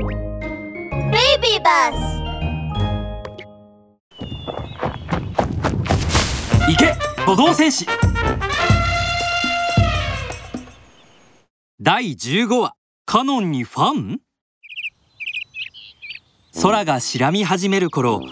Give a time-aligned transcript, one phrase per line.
[0.00, 0.08] ベイ
[1.42, 1.98] ビーバス
[6.70, 7.86] 行け歩道戦士。
[11.80, 12.74] 第15話
[13.04, 14.20] カノンにファン？
[16.62, 18.22] 空が白み始める頃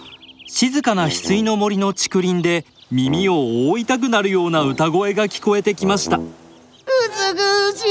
[0.46, 6.18] 静かな翡翠の森の竹林で耳を覆いたくなるような歌声が聞こえてきました。
[6.18, 7.86] 美しい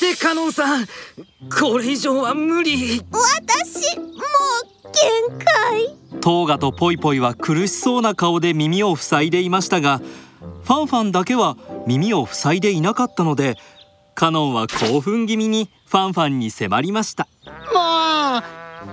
[0.00, 0.86] めてカノンさん。
[1.60, 3.02] これ以上は無理。
[3.10, 4.16] 私もう
[5.28, 6.20] 限界。
[6.20, 13.56] トーガとポイポイは苦しそうな顔で耳を塞いでいましたがファンファンだけは耳を塞いでいなかったので
[14.14, 17.28] カノンは興奮気味にファンファンに迫りました。
[17.72, 18.42] もう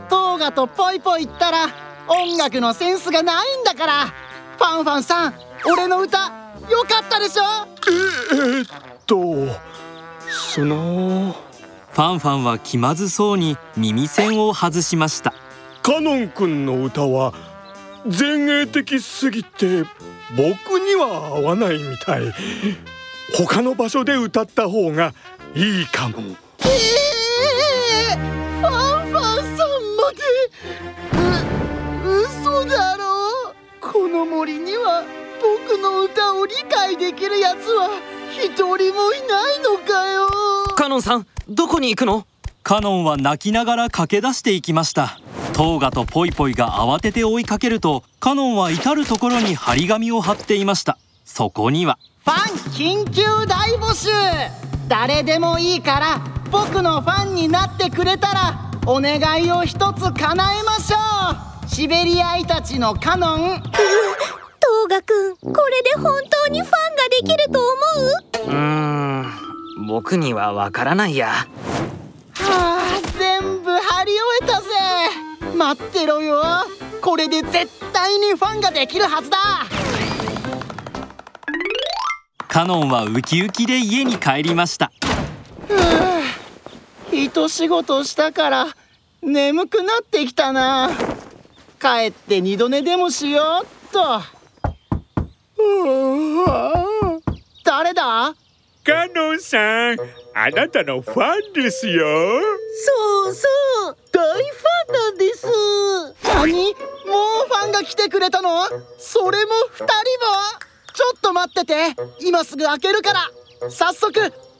[0.10, 1.68] トーガとポイポイったら
[2.08, 4.14] 音楽のセンスがないんだから。
[4.58, 5.34] ファンファンさん
[5.66, 6.18] 俺の歌
[6.70, 7.44] よかったでしょ？
[8.58, 8.66] えっ
[9.06, 9.18] と
[10.36, 11.36] その。
[11.92, 15.34] ファンファンは気まずそうに耳栓を外しました。
[15.82, 17.34] カノン君の歌は
[18.06, 19.84] 前衛的すぎて
[20.36, 22.34] 僕には合わないみたい。
[23.34, 25.14] 他の場所で歌った方が
[25.56, 26.18] いいかも。
[26.20, 26.68] え
[28.12, 28.16] え
[28.60, 30.18] ファンファンさんまで。
[32.04, 35.04] う嘘だろこの森には
[35.42, 37.90] 僕の歌を理解できるやつは
[38.44, 40.28] 一人もいないのかよ。
[40.76, 42.26] カノンさんどこに行くの？
[42.64, 45.20] カノンは泣きながら駆け出していきました。
[45.54, 50.98] トーガとポイポイが慌てて追いかけるとカノンは至る所に張り紙を貼っていました。
[51.24, 51.98] そこには。
[52.26, 54.10] ファン緊急大募集。
[54.88, 60.98] 誰でもいいから僕のファンになってくれたらお願いを一つ叶えましょ
[61.66, 61.70] う。
[61.70, 63.64] シベリアイたちのカノン
[64.66, 67.70] トーガくんこれで本当にファンができると思
[68.46, 68.50] う？
[68.50, 71.28] うーん僕にはわからないや。
[71.28, 71.46] は
[72.34, 74.68] あ全部貼り終えたぜ。
[75.56, 76.42] 待ってろよ。
[77.00, 79.38] これで絶対にファンができるはずだ。
[82.48, 84.92] カノンはウキウキで家に帰りました。
[87.12, 88.68] 一仕事したから
[89.22, 90.90] 眠くなってきたな。
[91.80, 94.35] 帰って二度寝でもしようっと
[97.64, 98.36] 誰だ？
[98.86, 99.98] カノンさん。
[100.36, 102.06] あなたのファンですよ。
[103.24, 103.48] そうそ
[103.90, 103.98] う。
[104.12, 105.48] 大ファンなんです。
[106.24, 106.54] 何？
[106.54, 106.74] も
[107.46, 108.66] うファンが来てくれたの？
[108.98, 109.96] それも二人も？
[110.94, 111.96] ちょっと待ってて。
[112.22, 113.32] 今すぐ開けるから。
[113.70, 114.12] 早速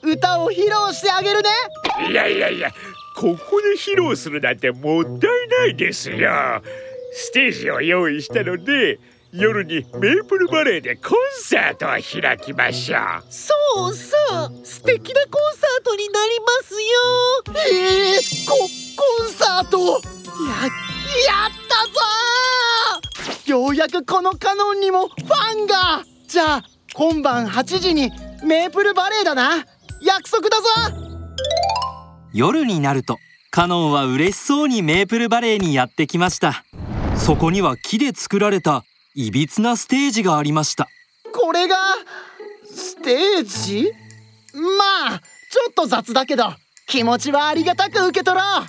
[0.02, 1.50] 歌を披露してあげるね。
[2.10, 2.72] いやいやいや。
[3.14, 5.12] ここで披露するなんてもったい
[5.48, 6.62] ないですよ。
[7.12, 8.98] ステージを用意したので
[9.38, 13.00] 夜にメープルバレーでコンサートを開きましょう。
[13.28, 13.54] そ
[13.90, 14.16] うそ
[14.46, 14.64] う。
[14.64, 16.88] 素敵なコンサートになりますよ。
[17.54, 19.78] えー、ココンサート？
[19.78, 21.92] ややったぞ
[23.46, 26.02] ようやくこのカノンにもファンが。
[26.26, 26.64] じゃあ
[26.94, 28.10] 今晩8時に
[28.42, 29.66] メープルバレーだな。
[30.00, 30.66] 約束だぞ。
[32.32, 33.18] 夜になると
[33.50, 36.64] カノンは嬉しそうにメープルバレーにやってきました。
[37.16, 38.84] そこには木で作られた
[39.18, 40.90] いびつなステージがありました。
[41.32, 41.76] これが
[42.66, 43.90] ステージ？
[44.52, 46.52] まあちょっと雑だけど
[46.86, 48.66] 気持ちはありがたく受け取ろう。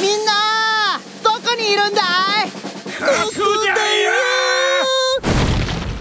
[0.00, 0.32] みんな
[1.24, 2.04] どこにいるんだい？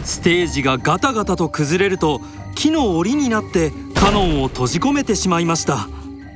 [0.06, 2.22] ステージがガタガタと崩れると
[2.54, 5.88] 木の檻になってカノンを閉じ込めてしまいました。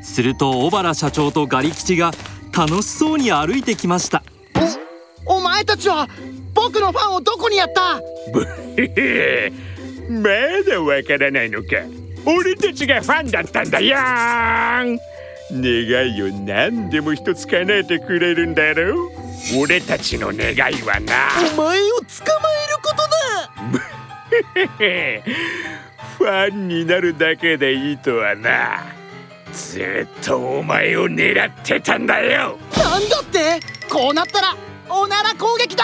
[0.02, 2.10] すると小原社長とガリ吉が
[2.58, 4.24] 楽しそうに歩いてきました。
[5.28, 6.08] おお前たちは
[6.54, 8.00] 僕のファンをどこにやった？
[8.34, 8.46] ブ
[8.76, 9.52] ヘヘ
[10.10, 10.30] ま
[10.68, 11.68] だわからないのか。
[12.26, 13.96] 俺たちがファンだったんだよ
[15.54, 19.10] 願いを何でも一つ叶えてくれるんだろう。
[19.64, 21.30] 俺たちの願いはな。
[21.54, 22.06] お前を捕
[22.40, 23.52] まえることだ！
[26.18, 28.84] ファンになるだけでいいとはな。
[29.52, 32.58] ずっとお前を狙ってたんだよ。
[32.78, 33.60] なんだって？
[33.90, 34.56] こうなったら
[34.90, 35.84] おなら攻撃だ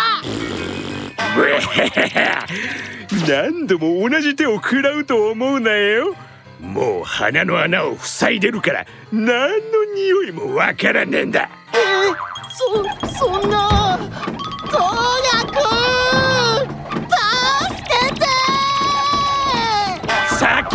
[3.27, 6.15] 何度も同じ手を食らうと思うなよ。
[6.59, 9.35] もう鼻の穴を塞いでるから何の
[9.95, 11.49] 匂いもわからねえんだ。
[11.73, 11.77] え、
[12.49, 12.83] そ
[13.15, 13.99] そんな
[14.71, 14.81] トー
[15.33, 15.53] ガく
[16.65, 16.69] ん
[17.07, 18.25] 助けて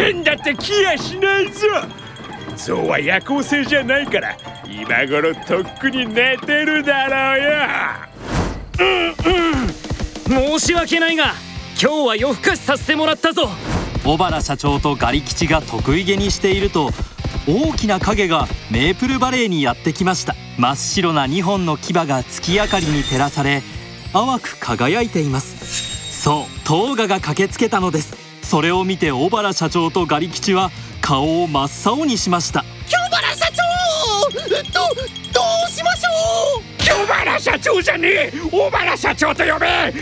[0.05, 1.67] 叫んだって来やしないぞ。
[2.57, 7.51] 象は夜行性じゃないから今頃とっくに寝てるだろうよ。
[8.79, 9.82] うんうん。
[10.27, 11.35] 申し訳ないが
[11.81, 13.49] 今日は夜更かしさせてもらったぞ。
[14.05, 16.91] 小原社長とガリ吉が得意げにしていると
[17.47, 20.35] 大きな影がメープルバレーにやってきました。
[20.59, 23.63] 真っ白な2本の牙が月明かりに照らされ
[24.13, 26.23] 淡く輝いています。
[26.23, 28.17] そうトーガが駆けつけたのです。
[28.43, 30.71] それを見て小原社長とガリ吉は
[31.01, 32.65] 顔を真っ青にしました。
[32.89, 33.63] 京原社長
[37.83, 38.33] じゃねえ。
[38.51, 39.93] 小原社長と呼べ。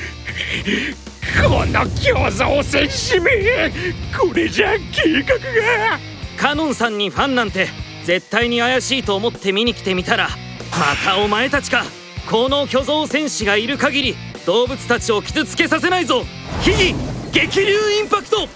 [1.42, 3.70] この競争戦士め
[4.16, 5.98] これじゃ計画が。
[6.36, 7.68] カノンさんにファンなんて
[8.04, 10.28] 絶対に怪しいと思って見に来てみたら
[10.70, 11.84] またお前たちか。
[12.30, 14.16] この巨像戦士がいる限り
[14.46, 16.24] 動物たちを傷つけさせないぞ。
[16.62, 16.94] ヒギ
[17.32, 18.36] 激流インパクト。
[18.38, 18.48] 競争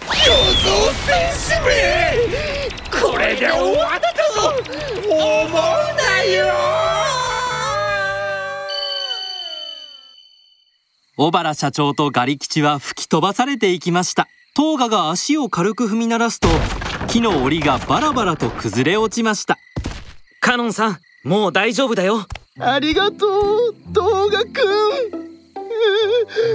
[1.07, 5.74] 戦士めこれで終わったと思う
[11.17, 14.27] 小原社長とガリ吉は吹き飛ばされていきました。
[14.53, 16.49] トーガが足を軽く踏み鳴らすと
[17.07, 19.57] 木の檻がバラバラと崩れ落ちました。
[20.41, 22.27] カノンさんもう大丈夫だよ。
[22.59, 24.49] ありがとう東賀く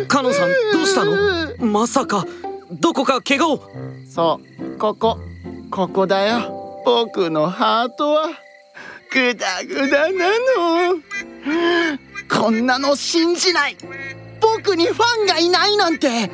[0.04, 1.56] んカノンさんどうしたの？
[1.66, 2.26] まさか
[2.70, 3.62] どこか怪我を。
[4.10, 4.42] そ
[4.74, 5.18] うここ
[5.72, 6.82] ここだよ。
[6.86, 8.28] 僕のハートは
[9.14, 10.28] グダグダな
[10.58, 11.00] の。
[12.30, 13.78] こんなの信じない
[14.62, 16.28] 僕にファンがいないなんて。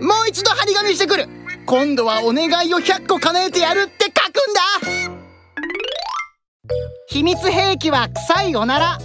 [0.00, 1.28] もう一度張り紙してくる。
[1.66, 4.60] 今度はお願いを100個叶えてやるって書くんだ。
[7.08, 8.98] 秘密兵器は臭いおなら。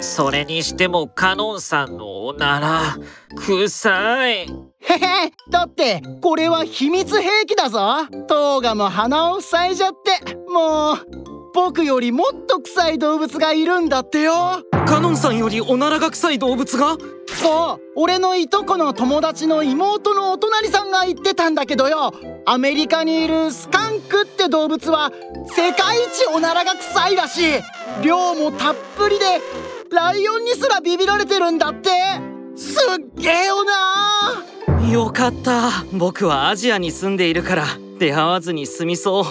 [0.00, 2.96] それにしてもカノンさんのおなら
[3.36, 4.42] 臭い。
[4.42, 8.06] へへだってこれは秘密兵器だぞ。
[8.28, 10.36] トーガも鼻を塞いじゃって。
[10.48, 14.32] もう僕よりもっと臭い動物がいるんだってよ。
[14.86, 16.96] カノンさんよりおならが臭い動物が？
[17.28, 17.92] そう。
[17.96, 22.12] 俺のいとこの友達の妹のお隣さんが言ってたんだけどよ。
[22.46, 25.12] アメリカにいるスカンクって動物は
[25.46, 27.62] 世界一おならが臭いらしい。
[28.02, 29.24] 量もたっぷりで
[29.90, 31.90] ライオンにすらビビられてるんだって。
[32.56, 34.90] すっげえよな。
[34.90, 35.70] よかった。
[35.92, 37.66] 僕はアジアに住んでいるから
[37.98, 39.24] 出会わずに済みそう